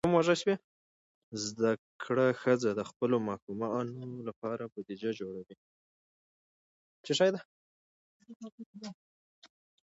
زده 1.45 1.71
کړه 2.03 2.25
ښځه 2.41 2.69
د 2.73 2.81
خپلو 2.89 3.17
ماشومانو 3.29 4.05
لپاره 4.27 4.63
بودیجه 4.73 5.11
جوړوي. 5.19 5.55